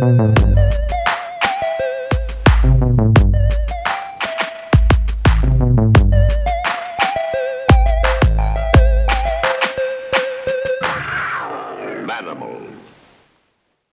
[0.00, 0.04] The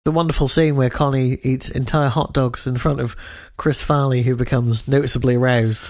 [0.06, 3.16] wonderful scene where Connie eats entire hot dogs in front of
[3.58, 5.90] Chris Farley, who becomes noticeably aroused,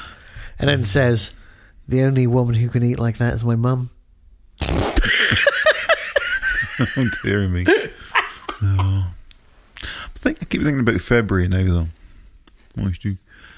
[0.58, 1.36] and then says,
[1.90, 3.90] The only woman who can eat like that is my mum.
[6.98, 7.66] Oh dear me.
[8.62, 9.15] Oh.
[10.26, 11.88] I think I keep thinking about February now though.
[12.76, 13.16] What should do?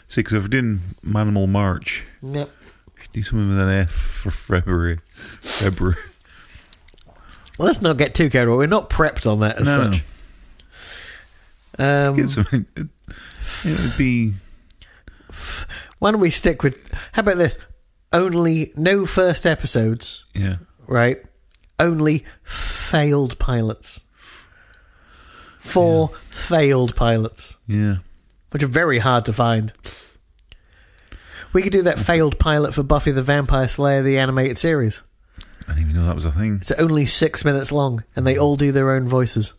[0.09, 2.49] See, because if we're doing Manimal March, Yep.
[2.95, 4.99] we should do something with an F for February.
[5.11, 5.97] February.
[7.57, 8.57] Well, let's not get too carried away.
[8.57, 9.91] We're not prepped on that as No, no.
[9.91, 10.03] such.
[11.79, 12.65] Um, Get something.
[12.75, 12.87] It,
[13.65, 14.33] it would be.
[15.99, 16.93] why don't we stick with.
[17.13, 17.57] How about this?
[18.13, 20.57] Only no first episodes, Yeah.
[20.87, 21.21] right?
[21.79, 24.01] Only failed pilots.
[25.67, 27.97] Four failed pilots, Yeah.
[28.51, 29.73] which are very hard to find.
[31.53, 35.01] We could do that failed pilot for Buffy the Vampire Slayer, the animated series.
[35.67, 36.57] I didn't even know that was a thing.
[36.61, 39.53] It's only six minutes long, and they all do their own voices.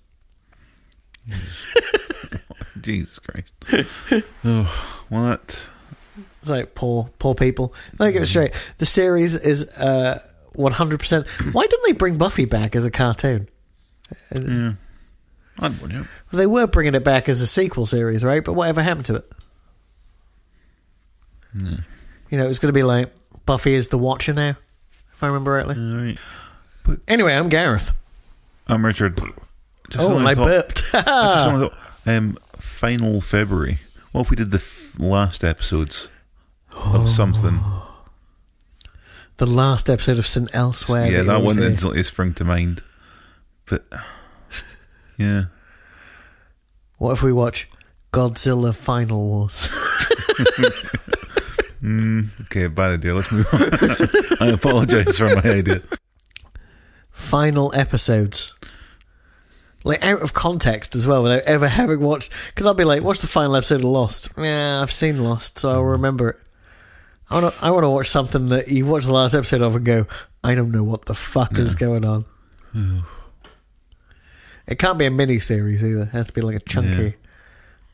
[2.80, 3.52] Jesus Christ.
[4.44, 5.68] oh, well, that.
[6.40, 7.74] It's like poor, poor people.
[7.98, 8.52] Let me get it straight.
[8.78, 10.20] The series is uh,
[10.56, 11.26] 100%.
[11.52, 13.48] Why didn't they bring Buffy back as a cartoon?
[14.34, 14.74] Yeah.
[15.60, 16.06] I'd watch it.
[16.32, 18.44] They were bringing it back as a sequel series, right?
[18.44, 19.32] But whatever happened to it?
[22.30, 23.10] You know, it was going to be like
[23.46, 24.56] Buffy is the Watcher now,
[25.12, 25.74] if I remember rightly.
[25.76, 26.98] Right.
[27.08, 27.92] Anyway, I'm Gareth.
[28.66, 29.16] I'm Richard.
[29.90, 30.82] Just oh, and I thought- burped.
[30.92, 31.72] I just thought,
[32.06, 33.78] um, final February.
[34.12, 36.08] What if we did the f- last episodes
[36.72, 37.58] of something?
[39.38, 40.50] the last episode of St.
[40.52, 41.10] Elsewhere.
[41.10, 42.82] yeah, you that one instantly sprung to mind.
[43.66, 43.86] But
[45.18, 45.44] yeah,
[46.96, 47.68] What if we watch
[48.12, 49.68] Godzilla Final Wars?
[51.82, 53.14] Mm, okay, bad idea.
[53.14, 53.70] Let's move on.
[54.40, 55.82] I apologise for my idea.
[57.10, 58.52] final episodes.
[59.84, 62.32] Like out of context as well, without ever having watched.
[62.48, 65.70] Because I'll be like, watch the final episode of Lost?" Yeah, I've seen Lost, so
[65.70, 65.92] I'll mm.
[65.92, 66.36] remember it.
[67.30, 67.64] I want to.
[67.64, 70.06] I want to watch something that you watch the last episode of and go,
[70.42, 72.24] "I don't know what the fuck is going on."
[74.68, 76.02] It can't be a mini series either.
[76.02, 77.02] It has to be like a chunky.
[77.02, 77.10] Yeah.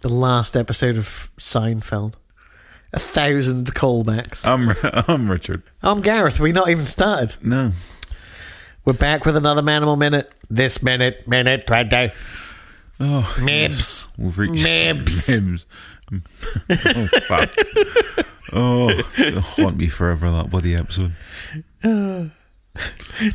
[0.01, 2.15] The last episode of Seinfeld.
[2.93, 4.47] A thousand callbacks.
[4.47, 4.77] I'm
[5.09, 5.63] I'm Richard.
[5.83, 6.39] I'm Gareth.
[6.39, 7.37] We not even started.
[7.43, 7.73] No,
[8.85, 10.31] We're back with another Manimal Minute.
[10.51, 12.13] This minute, minute, 20.
[13.01, 14.13] oh, Mibs.
[14.19, 15.65] we've reached Mibs.
[16.11, 16.27] Mibs.
[16.97, 18.27] oh fuck.
[18.53, 20.31] Oh, it'll haunt me forever.
[20.31, 21.13] That bloody episode.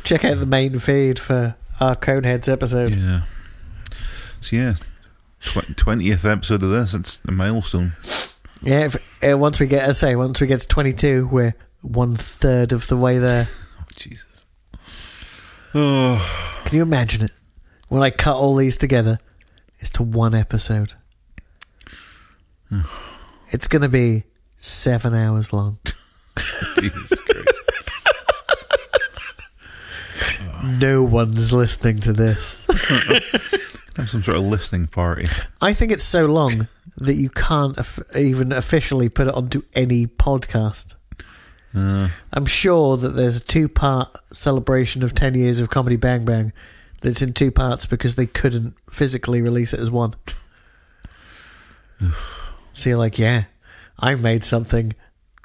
[0.04, 2.94] Check out the main feed for our Coneheads episode.
[2.94, 3.22] Yeah.
[4.40, 4.74] So yeah,
[5.76, 6.94] twentieth episode of this.
[6.94, 7.92] It's a milestone.
[8.62, 12.14] Yeah, if, uh, once we get, I say, once we get to 22, we're one
[12.14, 13.48] third of the way there.
[13.80, 14.26] Oh, Jesus.
[15.74, 17.32] Oh, Can you imagine it?
[17.88, 19.18] When I cut all these together,
[19.78, 20.94] it's to one episode.
[23.50, 24.24] it's going to be
[24.58, 25.78] seven hours long.
[26.78, 27.62] Jesus Christ.
[30.64, 32.66] No one's listening to this.
[33.96, 35.28] Have some sort of listening party.
[35.60, 37.78] I think it's so long that you can't
[38.14, 40.94] even officially put it onto any podcast.
[41.74, 46.24] Uh, I'm sure that there's a two part celebration of 10 years of Comedy Bang
[46.24, 46.52] Bang
[47.00, 50.14] that's in two parts because they couldn't physically release it as one.
[52.72, 53.44] so you're like, yeah,
[53.98, 54.94] I made something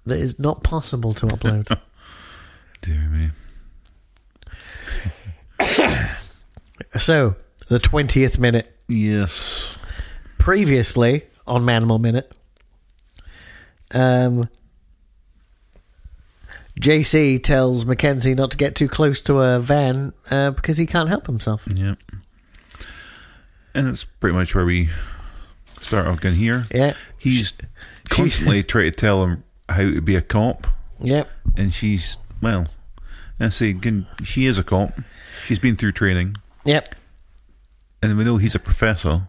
[0.06, 1.80] that is not possible to upload.
[2.82, 3.30] dear me.
[6.98, 7.36] so,
[7.68, 8.70] the 20th minute.
[8.88, 9.78] Yes.
[10.38, 12.32] Previously on Manimal Minute,
[13.92, 14.48] um,
[16.80, 21.10] JC tells McKenzie not to get too close to a van uh, because he can't
[21.10, 21.68] help himself.
[21.74, 21.96] Yeah.
[23.74, 24.90] And it's pretty much where we
[25.80, 26.66] start off again here.
[26.74, 26.94] Yeah.
[27.18, 27.54] He's
[28.10, 30.68] constantly trying to tell him how to be a cop,
[31.00, 31.30] Yep.
[31.58, 32.68] and she's well.
[33.40, 34.94] I say again, she is a cop.
[35.46, 36.96] She's been through training, Yep.
[38.02, 39.28] and we know he's a professor.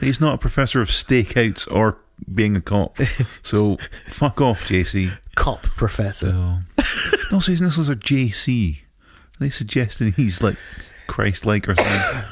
[0.00, 1.98] He's not a professor of stakeouts or
[2.32, 2.98] being a cop.
[3.42, 5.10] So fuck off, JC.
[5.34, 6.30] Cop professor.
[6.32, 6.58] So,
[7.32, 8.76] no, so his initials are JC.
[8.82, 10.56] Are they suggesting he's like
[11.06, 12.24] Christ-like or something?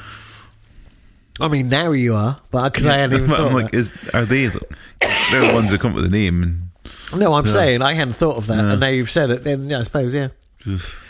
[1.41, 4.47] I mean, now you are, but because I hadn't even I'm like, is are they?
[4.47, 4.61] The,
[5.31, 6.43] they're the ones that come up with the name.
[6.43, 7.19] And.
[7.19, 7.51] No, I'm Yeah.
[7.53, 8.71] saying I hadn't thought of that, Yeah.
[8.71, 9.43] and now you've said it.
[9.43, 10.29] Then yeah, I suppose yeah.
[10.67, 11.05] oof.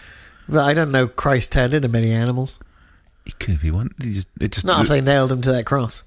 [0.49, 1.07] But I don't know.
[1.07, 2.57] Christ turned into many animals.
[3.25, 4.03] he could if he wanted.
[4.03, 6.03] He just, it just Not if they nailed him to that cross.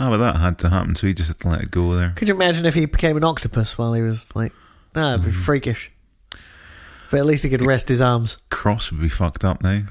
[0.00, 2.12] Oh, but that had to happen, so he just had to let it go there.
[2.16, 4.52] Could you imagine if he became an octopus while he was like,
[4.96, 5.34] ah, it'd be Mm.
[5.34, 5.90] freakish.
[7.10, 8.38] But at least he could rest his arms.
[8.50, 9.82] Cross would be fucked up now.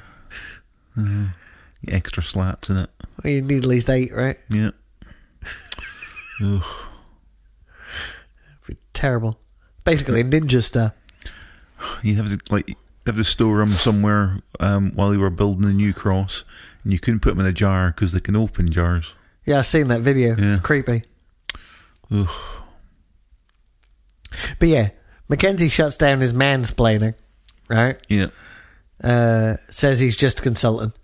[0.97, 1.27] Uh,
[1.87, 2.89] extra slats in it.
[3.23, 4.37] Well, you need at least eight, right?
[4.49, 4.71] Yeah.
[6.43, 6.63] Ugh.
[6.63, 9.39] It'd be terrible.
[9.85, 10.93] Basically, ninja star.
[12.01, 15.73] You have to like have to store them somewhere um, while you were building the
[15.73, 16.43] new cross,
[16.83, 19.13] and you couldn't put them in a jar because they can open jars.
[19.45, 20.35] Yeah, I've seen that video.
[20.37, 20.53] Yeah.
[20.53, 21.01] It's creepy.
[22.11, 22.29] Ugh.
[24.57, 24.89] But yeah,
[25.29, 27.17] McKenzie shuts down his mansplaining,
[27.67, 27.97] right?
[28.07, 28.27] Yeah.
[29.03, 30.95] Uh, says he's just a consultant.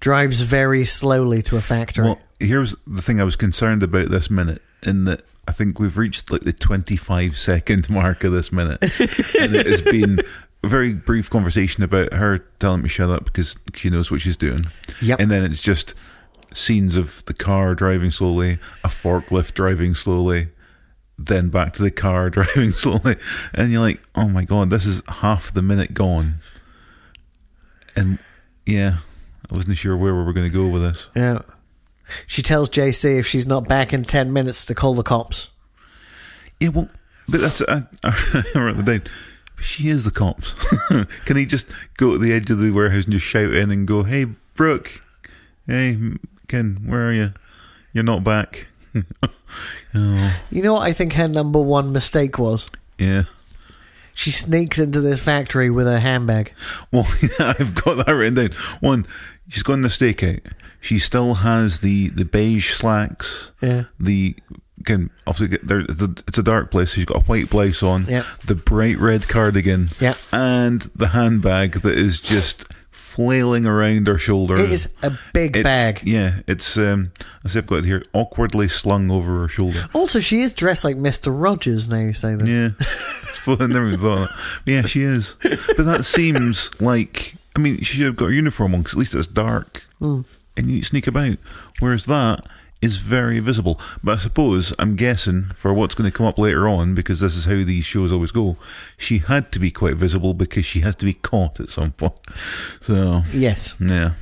[0.00, 2.04] Drives very slowly to a factory.
[2.04, 5.96] Well, here's the thing I was concerned about this minute, in that I think we've
[5.96, 10.20] reached like the 25 second mark of this minute, and it has been
[10.62, 14.36] a very brief conversation about her telling me shut up because she knows what she's
[14.36, 14.66] doing,
[15.02, 15.18] Yep.
[15.20, 15.94] and then it's just
[16.52, 20.48] scenes of the car driving slowly, a forklift driving slowly.
[21.18, 23.16] Then back to the car driving slowly,
[23.54, 26.36] and you're like, "Oh my god, this is half the minute gone."
[27.96, 28.18] And
[28.66, 28.98] yeah,
[29.50, 31.08] I wasn't sure where we were going to go with this.
[31.16, 31.40] Yeah.
[32.26, 35.48] She tells JC if she's not back in 10 minutes to call the cops.
[36.60, 36.88] Yeah, well,
[37.28, 39.02] but that's I, I wrote that down.
[39.60, 40.54] She is the cops.
[41.24, 43.86] Can he just go to the edge of the warehouse and just shout in and
[43.86, 45.02] go, "Hey, Brooke,
[45.66, 45.96] hey,
[46.46, 47.32] Ken, where are you?
[47.92, 48.68] You're not back."
[49.94, 52.70] oh, You know what I think her number one mistake was?
[52.98, 53.24] yeah.
[54.14, 56.52] She sneaks into this factory with her handbag.
[56.90, 57.06] Well,
[57.38, 58.50] I've got that written down.
[58.80, 59.06] One,
[59.48, 60.40] she's gone the stakeout.
[60.80, 63.50] She still has the the beige slacks.
[63.60, 63.84] Yeah.
[63.98, 64.36] The
[64.80, 65.80] again, obviously, get- there
[66.28, 66.90] it's a dark place.
[66.90, 68.06] So she's got a white blouse on.
[68.08, 68.24] Yeah.
[68.46, 69.88] The bright red cardigan.
[70.00, 70.14] Yeah.
[70.32, 74.56] and the handbag that is just flailing around her shoulder.
[74.56, 76.06] It is a big It's- bag.
[76.06, 77.10] Yeah, it's um,
[77.44, 79.88] I see I've got it here, awkwardly slung over her shoulder.
[79.92, 81.34] Also, she is dressed like Mr.
[81.36, 82.46] Rogers now you say that.
[82.46, 82.70] Yeah.
[83.60, 84.62] I never thought of that.
[84.66, 85.34] Yeah, she is.
[85.42, 88.98] But that seems like I mean, she should have got a uniform on because at
[89.00, 90.20] least it's dark Hmm.
[90.56, 91.38] and you sneak about.
[91.80, 92.46] Whereas that
[92.80, 93.80] is very visible.
[94.04, 97.34] But I suppose I'm guessing for what's going to come up later on because this
[97.34, 98.56] is how these shows always go.
[98.96, 102.14] She had to be quite visible because she has to be caught at some point.
[102.80, 103.74] So Yes.
[103.80, 104.12] yeah.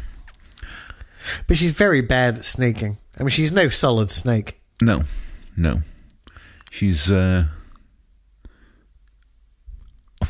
[1.47, 2.97] But she's very bad at sneaking.
[3.19, 4.59] I mean, she's no solid snake.
[4.81, 5.03] No,
[5.57, 5.83] no.
[6.71, 7.49] She's uh,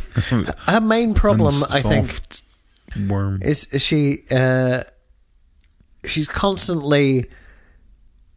[0.67, 2.07] Her main problem, I think,
[3.09, 3.43] worm.
[3.43, 4.83] is, is she uh,
[6.05, 7.27] she's constantly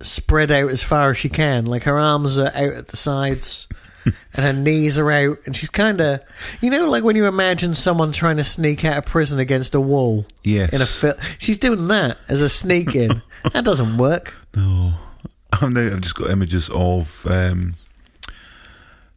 [0.01, 1.65] spread out as far as she can.
[1.65, 3.67] Like her arms are out at the sides,
[4.05, 6.21] and her knees are out, and she's kind of,
[6.61, 9.81] you know, like when you imagine someone trying to sneak out of prison against a
[9.81, 10.69] wall Yes.
[10.71, 11.15] in a film.
[11.37, 13.21] She's doing that as a sneak in.
[13.53, 14.33] that doesn't work.
[14.55, 14.93] No,
[15.51, 17.75] I'm now, I've just got images of um,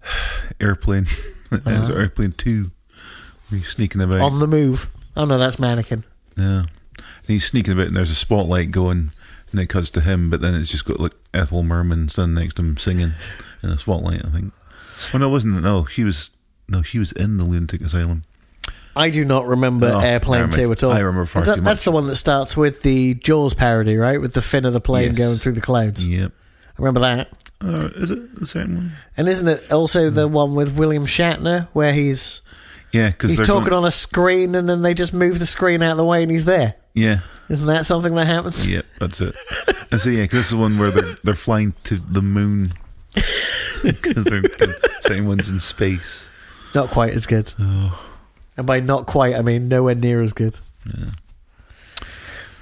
[0.61, 1.07] airplane,
[1.53, 1.93] Uh-huh.
[1.95, 2.71] airplane two.
[3.65, 4.21] Sneaking about.
[4.23, 4.89] On the move.
[5.17, 6.05] Oh no, that's mannequin.
[6.37, 6.65] yeah,
[6.99, 9.13] and he's sneaking about, and there's a spotlight going,
[9.51, 12.55] and it cuts to him, but then it's just got like Ethel Merman standing next
[12.55, 13.13] to him singing
[13.63, 14.25] in the spotlight.
[14.25, 14.53] I think.
[15.13, 15.63] Well, no, wasn't.
[15.63, 16.31] No, she was.
[16.69, 18.23] No, she was in the lunatic asylum.
[18.95, 20.93] I do not remember No, Airplane I 2 at all.
[20.93, 24.21] I remember far that- That's the one that starts with the Jaws parody, right?
[24.21, 25.19] With the fin of the plane Yes.
[25.19, 26.07] going through the clouds.
[26.07, 26.31] Yep.
[26.31, 27.29] I remember that.
[27.63, 28.93] Uh, is it the same one?
[29.17, 32.43] And isn't it also the one with William Shatner where he's
[32.93, 35.93] Yeah, because he's talking on a screen and then they just move the screen out
[35.93, 36.75] of the way and he's there?
[36.95, 37.21] Yeah.
[37.49, 38.67] Isn't that something that happens?
[38.73, 39.35] Yep, that's it.
[39.91, 42.73] And so yeah, 'cause this is the one where they're they're flying to the moon
[43.83, 46.31] because they're the same ones in space.
[46.75, 47.53] Not quite as good.
[47.59, 47.99] Oh,
[48.57, 50.57] And by not quite, I mean nowhere near as good.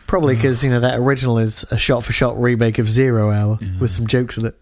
[0.06, 3.58] Probably because, you know, that original is a shot for shot remake of Zero Hour
[3.80, 4.56] with some jokes in it.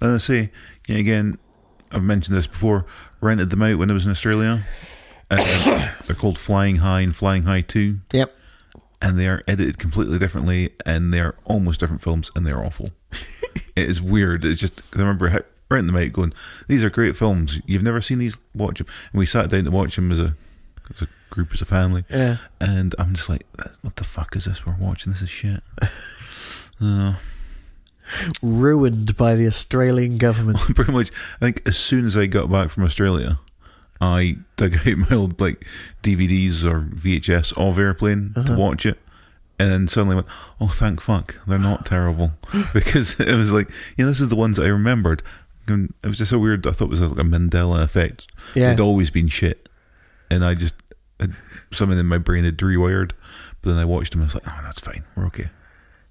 [0.00, 0.50] and I say
[0.88, 1.38] yeah, again,
[1.92, 2.86] I've mentioned this before.
[3.20, 4.64] Rented them out when I was in Australia.
[5.30, 8.36] Uh, they're called Flying High and Flying High Two, Yep.
[9.02, 12.90] and they are edited completely differently, and they are almost different films, and they're awful.
[13.76, 14.44] it is weird.
[14.44, 15.38] It's just 'cause I remember ha-
[15.70, 16.32] renting them out, going,
[16.68, 17.60] "These are great films.
[17.66, 18.38] You've never seen these?
[18.54, 20.34] Watch them." And we sat down to watch them as a
[20.92, 22.04] as a group, as a family.
[22.10, 22.38] Yeah.
[22.60, 23.46] And I'm just like,
[23.82, 25.12] what the fuck is this we're watching?
[25.12, 25.62] This is shit.
[26.82, 27.14] Uh,
[28.42, 30.58] Ruined by the Australian government.
[30.74, 33.38] pretty much, I think as soon as I got back from Australia,
[34.00, 35.64] I dug out my old like
[36.02, 38.54] DVDs or VHS of Airplane to Uh-huh.
[38.56, 38.98] watch it.
[39.58, 40.26] And then suddenly went,
[40.58, 42.32] oh, thank fuck, they're not terrible.
[42.72, 45.22] because it was like, yeah, this is the ones that I remembered.
[45.66, 46.66] And it was just so weird.
[46.66, 48.26] I thought it was like a Mandela effect.
[48.54, 48.70] Yeah.
[48.70, 49.68] They'd always been shit.
[50.30, 50.72] And I just,
[51.20, 51.34] had,
[51.70, 53.12] something in my brain had rewired.
[53.60, 55.04] But then I watched them and I was like, oh, that's fine.
[55.14, 55.50] We're okay.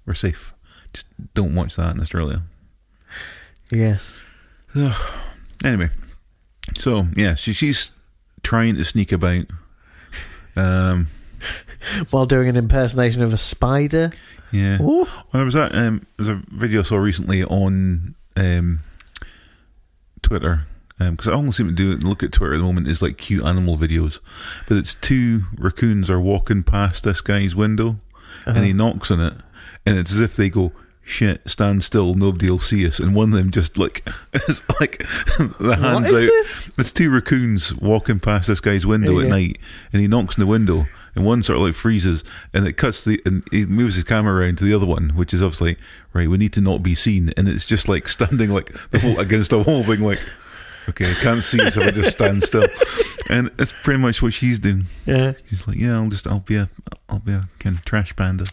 [0.06, 0.54] we're safe.
[0.92, 2.42] Just don't watch that in Australia.
[3.70, 4.12] Yes.
[5.62, 5.90] Anyway,
[6.78, 7.92] so yeah, she, she's
[8.42, 9.44] trying to sneak about.
[10.56, 11.08] Um,
[12.10, 14.10] While doing an impersonation of a spider.
[14.52, 14.80] yeah.
[14.80, 15.04] Ooh.
[15.04, 15.74] Well, there was that.
[15.74, 18.80] Um, there's a video I saw recently on um,
[20.22, 20.64] Twitter
[20.98, 23.44] because I only seem to do look at Twitter at the moment is like cute
[23.44, 24.18] animal videos,
[24.66, 27.96] but it's two raccoons are walking past this guy's window,
[28.46, 29.34] and he knocks on it,
[29.86, 30.72] and it's as if they go.
[31.02, 31.48] Shit!
[31.48, 32.14] Stand still.
[32.14, 33.00] Nobody'll see us.
[33.00, 34.98] And one of them just like, it's like
[35.58, 36.26] the hands is out.
[36.26, 36.66] this?
[36.76, 39.24] There's two raccoons walking past this guy's window Yeah.
[39.24, 39.58] at night,
[39.92, 42.22] and he knocks on the window, and one sort of like freezes,
[42.54, 45.34] and it cuts the, and he moves his camera around to the other one, which
[45.34, 45.76] is obviously
[46.12, 46.28] right.
[46.28, 49.52] We need to not be seen, and it's just like standing like the whole against
[49.52, 50.20] a whole thing, like
[50.90, 52.68] okay, I can't see, so I just stand still,
[53.30, 54.84] and it's pretty much what she's doing.
[55.06, 55.32] Yeah.
[55.46, 56.68] She's like, yeah, I'll just, I'll be a,
[57.08, 58.44] I'll be a kind of trash panda.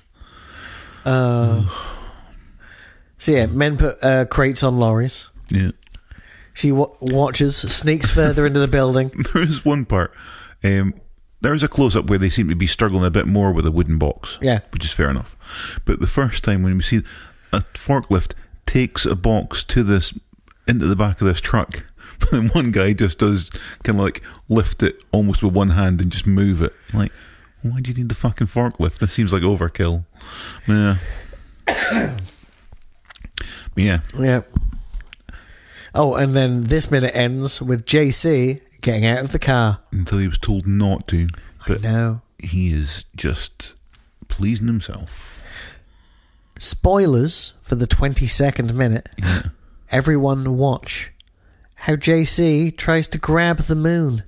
[1.08, 1.64] Uh,
[3.18, 5.30] so yeah, men put uh, crates on lorries.
[5.50, 5.72] Yeah,
[6.54, 9.12] She w- watches, sneaks further into the building.
[9.34, 10.12] there is one part.
[10.64, 10.94] Um,
[11.40, 13.66] there is a close up where they seem to be struggling a bit more with
[13.66, 14.38] a wooden box.
[14.42, 14.60] Yeah.
[14.72, 15.82] which is fair enough.
[15.86, 17.02] But the first time when we see
[17.54, 18.34] a forklift
[18.66, 20.14] takes a box to this
[20.68, 21.86] into the back of this truck,
[22.20, 23.50] but then one guy just does
[23.84, 26.74] kind of like lift it almost with one hand and just move it.
[26.94, 27.14] Like,
[27.72, 29.00] why do you need the fucking forklift?
[29.00, 30.06] That seems like overkill.
[30.68, 30.98] Yeah.
[33.76, 34.42] Yeah, Yeah.
[35.94, 39.80] Oh, and then this minute ends with JC getting out of the car.
[39.92, 41.28] until he was told not to,
[41.68, 42.22] but No.
[42.40, 43.74] he is just
[44.28, 45.42] pleasing himself.
[46.58, 49.10] Spoilers for the 22nd minute.
[49.18, 49.44] Yeah.
[49.92, 51.12] Everyone watch
[51.76, 54.24] how JC tries to grab the moon.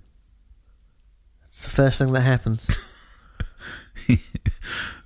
[1.50, 2.68] It's the first thing that happens.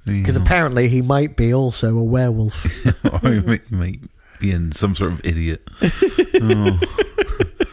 [0.05, 2.65] Because apparently he might be also a werewolf.
[3.23, 4.01] or he might, might
[4.37, 5.61] be in some sort of idiot.
[5.81, 6.77] oh.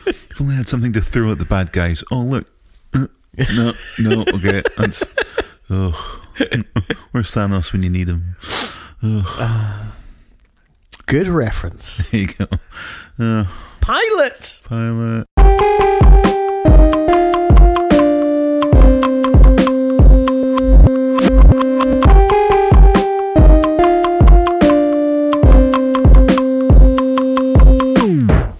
[0.06, 2.04] if only I had something to throw at the bad guys.
[2.12, 2.46] Oh, look.
[2.94, 3.08] Uh,
[3.52, 4.62] no, no, okay.
[4.78, 5.02] That's.
[5.70, 6.22] Oh.
[7.10, 8.36] Where's Thanos when you need him?
[11.06, 12.08] Good reference.
[12.10, 12.46] There you go.
[13.18, 13.46] Uh,
[13.80, 14.60] Pilot!
[14.66, 15.26] pilot.